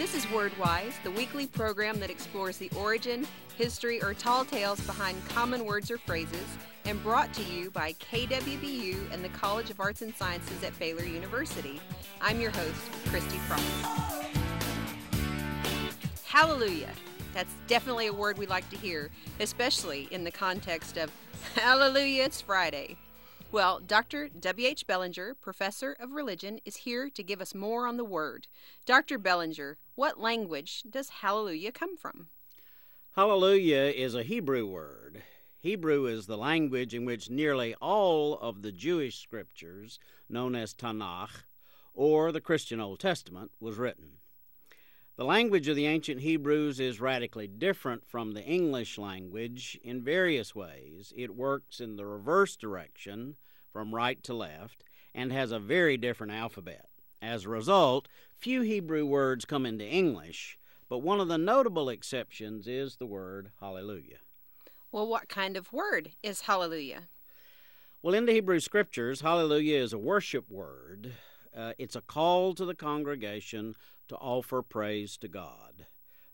This 0.00 0.14
is 0.14 0.24
Wordwise, 0.24 0.94
the 1.02 1.10
weekly 1.10 1.46
program 1.46 2.00
that 2.00 2.08
explores 2.08 2.56
the 2.56 2.70
origin, 2.74 3.26
history, 3.58 4.02
or 4.02 4.14
tall 4.14 4.46
tales 4.46 4.80
behind 4.86 5.22
common 5.28 5.66
words 5.66 5.90
or 5.90 5.98
phrases, 5.98 6.46
and 6.86 7.02
brought 7.02 7.34
to 7.34 7.42
you 7.42 7.70
by 7.70 7.92
KWBU 7.92 9.12
and 9.12 9.22
the 9.22 9.28
College 9.28 9.68
of 9.68 9.78
Arts 9.78 10.00
and 10.00 10.14
Sciences 10.14 10.64
at 10.64 10.76
Baylor 10.78 11.04
University. 11.04 11.82
I'm 12.22 12.40
your 12.40 12.50
host, 12.50 12.80
Christy 13.08 13.36
Frost. 13.40 13.62
Hallelujah. 16.24 16.94
That's 17.34 17.52
definitely 17.66 18.06
a 18.06 18.12
word 18.14 18.38
we 18.38 18.46
like 18.46 18.70
to 18.70 18.78
hear, 18.78 19.10
especially 19.38 20.08
in 20.10 20.24
the 20.24 20.30
context 20.30 20.96
of 20.96 21.10
Hallelujah, 21.56 22.24
it's 22.24 22.40
Friday. 22.40 22.96
Well, 23.52 23.80
Dr. 23.80 24.28
W.H. 24.28 24.86
Bellinger, 24.86 25.34
professor 25.34 25.96
of 25.98 26.12
religion, 26.12 26.60
is 26.64 26.76
here 26.76 27.10
to 27.10 27.22
give 27.24 27.40
us 27.40 27.52
more 27.52 27.88
on 27.88 27.96
the 27.96 28.04
word. 28.04 28.46
Dr. 28.86 29.18
Bellinger, 29.18 29.76
what 29.96 30.20
language 30.20 30.84
does 30.88 31.08
hallelujah 31.08 31.72
come 31.72 31.96
from? 31.96 32.28
Hallelujah 33.16 33.92
is 33.92 34.14
a 34.14 34.22
Hebrew 34.22 34.66
word. 34.66 35.24
Hebrew 35.58 36.06
is 36.06 36.26
the 36.26 36.38
language 36.38 36.94
in 36.94 37.04
which 37.04 37.28
nearly 37.28 37.74
all 37.80 38.38
of 38.38 38.62
the 38.62 38.70
Jewish 38.70 39.18
scriptures, 39.18 39.98
known 40.28 40.54
as 40.54 40.72
Tanakh, 40.72 41.42
or 41.92 42.30
the 42.30 42.40
Christian 42.40 42.78
Old 42.78 43.00
Testament, 43.00 43.50
was 43.58 43.78
written. 43.78 44.19
The 45.20 45.26
language 45.26 45.68
of 45.68 45.76
the 45.76 45.84
ancient 45.84 46.22
Hebrews 46.22 46.80
is 46.80 46.98
radically 46.98 47.46
different 47.46 48.08
from 48.08 48.32
the 48.32 48.42
English 48.42 48.96
language 48.96 49.78
in 49.84 50.00
various 50.00 50.54
ways. 50.54 51.12
It 51.14 51.36
works 51.36 51.78
in 51.78 51.96
the 51.96 52.06
reverse 52.06 52.56
direction, 52.56 53.36
from 53.70 53.94
right 53.94 54.22
to 54.22 54.32
left, 54.32 54.82
and 55.14 55.30
has 55.30 55.52
a 55.52 55.58
very 55.58 55.98
different 55.98 56.32
alphabet. 56.32 56.86
As 57.20 57.44
a 57.44 57.50
result, 57.50 58.08
few 58.38 58.62
Hebrew 58.62 59.04
words 59.04 59.44
come 59.44 59.66
into 59.66 59.84
English, 59.84 60.58
but 60.88 61.00
one 61.00 61.20
of 61.20 61.28
the 61.28 61.36
notable 61.36 61.90
exceptions 61.90 62.66
is 62.66 62.96
the 62.96 63.04
word 63.04 63.50
hallelujah. 63.60 64.20
Well, 64.90 65.06
what 65.06 65.28
kind 65.28 65.54
of 65.54 65.70
word 65.70 66.12
is 66.22 66.40
hallelujah? 66.40 67.08
Well, 68.02 68.14
in 68.14 68.24
the 68.24 68.32
Hebrew 68.32 68.58
scriptures, 68.58 69.20
hallelujah 69.20 69.80
is 69.82 69.92
a 69.92 69.98
worship 69.98 70.50
word. 70.50 71.12
Uh, 71.56 71.72
it's 71.78 71.96
a 71.96 72.00
call 72.00 72.54
to 72.54 72.64
the 72.64 72.74
congregation 72.74 73.74
to 74.08 74.16
offer 74.16 74.62
praise 74.62 75.16
to 75.18 75.28
God. 75.28 75.86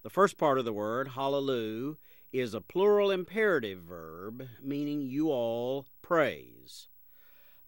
The 0.03 0.11
first 0.11 0.39
part 0.39 0.59
of 0.59 0.65
the 0.65 0.73
word, 0.73 1.09
hallelujah, 1.09 1.97
is 2.33 2.55
a 2.55 2.61
plural 2.61 3.11
imperative 3.11 3.81
verb 3.81 4.47
meaning 4.63 5.01
you 5.01 5.31
all 5.31 5.87
praise. 6.03 6.89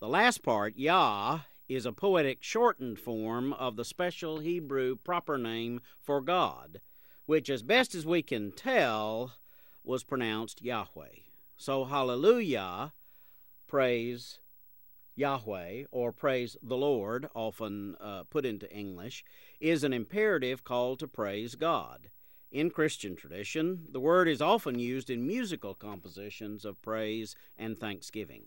The 0.00 0.08
last 0.08 0.42
part, 0.42 0.76
Yah, 0.76 1.40
is 1.68 1.84
a 1.84 1.92
poetic 1.92 2.42
shortened 2.42 2.98
form 2.98 3.52
of 3.54 3.76
the 3.76 3.84
special 3.84 4.38
Hebrew 4.38 4.96
proper 4.96 5.36
name 5.36 5.80
for 6.00 6.20
God, 6.20 6.80
which, 7.26 7.50
as 7.50 7.62
best 7.62 7.94
as 7.94 8.06
we 8.06 8.22
can 8.22 8.52
tell, 8.52 9.32
was 9.84 10.04
pronounced 10.04 10.62
Yahweh. 10.62 11.24
So, 11.56 11.84
hallelujah, 11.84 12.92
praise 13.66 14.38
Yahweh, 15.18 15.84
or 15.90 16.12
praise 16.12 16.56
the 16.62 16.76
Lord, 16.76 17.28
often 17.34 17.96
uh, 18.00 18.22
put 18.30 18.46
into 18.46 18.72
English, 18.72 19.24
is 19.60 19.82
an 19.82 19.92
imperative 19.92 20.62
call 20.62 20.96
to 20.96 21.08
praise 21.08 21.56
God. 21.56 22.10
In 22.52 22.70
Christian 22.70 23.16
tradition, 23.16 23.88
the 23.90 24.00
word 24.00 24.28
is 24.28 24.40
often 24.40 24.78
used 24.78 25.10
in 25.10 25.26
musical 25.26 25.74
compositions 25.74 26.64
of 26.64 26.80
praise 26.80 27.34
and 27.58 27.76
thanksgiving. 27.76 28.44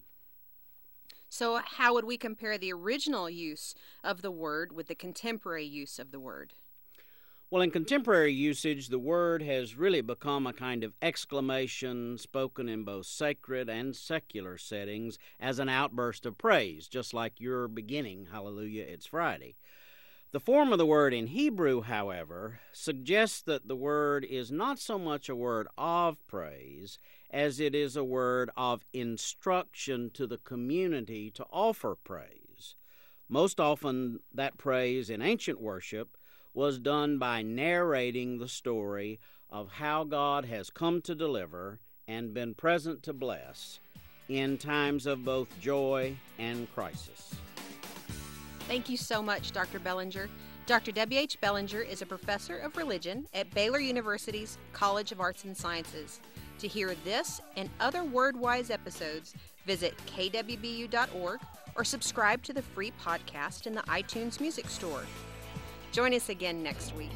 So, 1.30 1.60
how 1.64 1.94
would 1.94 2.06
we 2.06 2.18
compare 2.18 2.58
the 2.58 2.74
original 2.74 3.30
use 3.30 3.76
of 4.04 4.22
the 4.22 4.32
word 4.32 4.72
with 4.72 4.88
the 4.88 4.96
contemporary 4.96 5.66
use 5.66 6.00
of 6.00 6.12
the 6.12 6.20
word? 6.20 6.54
Well, 7.52 7.62
in 7.62 7.72
contemporary 7.72 8.32
usage, 8.32 8.88
the 8.88 8.98
word 8.98 9.42
has 9.44 9.76
really 9.76 10.00
become 10.00 10.48
a 10.48 10.54
kind 10.54 10.86
of 10.86 10.94
exclamation 11.02 12.18
spoken 12.18 12.70
in 12.70 12.86
both 12.86 13.08
sacred 13.08 13.70
and 13.70 13.94
secular 13.94 14.58
settings 14.58 15.20
as 15.38 15.60
an 15.60 15.68
outburst 15.68 16.26
of 16.26 16.38
praise, 16.38 16.88
just 16.88 17.14
like 17.14 17.42
your 17.42 17.68
beginning, 17.68 18.28
Hallelujah, 18.32 18.86
it's 18.88 19.06
Friday. 19.06 19.58
The 20.32 20.40
form 20.40 20.72
of 20.72 20.78
the 20.78 20.86
word 20.86 21.14
in 21.14 21.28
Hebrew, 21.28 21.82
however, 21.82 22.62
suggests 22.72 23.42
that 23.42 23.68
the 23.68 23.76
word 23.76 24.24
is 24.24 24.50
not 24.50 24.80
so 24.80 24.98
much 24.98 25.28
a 25.28 25.36
word 25.36 25.68
of 25.78 26.26
praise 26.28 27.00
as 27.30 27.60
it 27.60 27.76
is 27.76 27.98
a 27.98 28.04
word 28.06 28.50
of 28.56 28.86
instruction 28.94 30.10
to 30.14 30.26
the 30.26 30.38
community 30.38 31.30
to 31.32 31.46
offer 31.52 31.98
praise. 32.02 32.76
Most 33.28 33.60
often, 33.60 34.22
that 34.34 34.58
praise 34.58 35.10
in 35.10 35.22
ancient 35.22 35.60
worship 35.60 36.16
was 36.54 36.80
done 36.80 37.18
by 37.18 37.42
narrating 37.42 38.38
the 38.38 38.48
story 38.48 39.20
of 39.50 39.72
how 39.74 40.04
God 40.04 40.46
has 40.46 40.70
come 40.70 41.02
to 41.04 41.16
deliver 41.16 41.80
and 42.08 42.34
been 42.34 42.54
present 42.54 43.04
to 43.04 43.14
bless 43.14 43.80
in 44.30 44.58
times 44.58 45.06
of 45.06 45.26
both 45.26 45.48
joy 45.60 46.16
and 46.40 46.74
crisis. 46.74 47.36
Thank 48.68 48.90
you 48.90 48.98
so 48.98 49.22
much, 49.22 49.52
Dr. 49.52 49.80
Bellinger. 49.80 50.30
Dr. 50.66 50.92
W.H. 50.92 51.42
Bellinger 51.42 51.82
is 51.82 52.02
a 52.02 52.06
professor 52.06 52.58
of 52.58 52.78
religion 52.78 53.26
at 53.34 53.54
Baylor 53.54 53.80
University's 53.80 54.58
College 54.72 55.12
of 55.12 55.20
Arts 55.20 55.44
and 55.44 55.58
Sciences. 55.58 56.22
To 56.60 56.68
hear 56.68 56.96
this 57.04 57.42
and 57.58 57.70
other 57.80 58.04
WordWise 58.04 58.72
episodes, 58.72 59.34
visit 59.66 59.94
kwbu.org 60.16 61.40
or 61.76 61.84
subscribe 61.84 62.44
to 62.44 62.54
the 62.54 62.62
free 62.62 62.94
podcast 63.04 63.68
in 63.68 63.74
the 63.74 63.82
iTunes 63.82 64.40
Music 64.40 64.70
Store. 64.70 65.04
Join 65.92 66.14
us 66.14 66.30
again 66.30 66.64
next 66.64 66.96
week. 66.96 67.10